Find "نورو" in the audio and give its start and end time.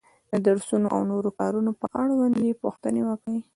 1.11-1.29